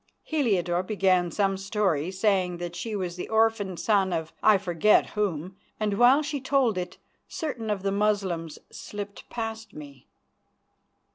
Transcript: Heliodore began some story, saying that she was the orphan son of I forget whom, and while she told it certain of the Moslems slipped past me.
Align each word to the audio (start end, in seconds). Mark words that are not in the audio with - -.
Heliodore 0.23 0.81
began 0.81 1.29
some 1.29 1.57
story, 1.57 2.09
saying 2.09 2.57
that 2.57 2.75
she 2.75 2.95
was 2.95 3.15
the 3.17 3.29
orphan 3.29 3.77
son 3.77 4.11
of 4.11 4.33
I 4.41 4.57
forget 4.57 5.11
whom, 5.11 5.57
and 5.79 5.99
while 5.99 6.23
she 6.23 6.41
told 6.41 6.75
it 6.75 6.97
certain 7.27 7.69
of 7.69 7.83
the 7.83 7.91
Moslems 7.91 8.57
slipped 8.71 9.29
past 9.29 9.75
me. 9.75 10.07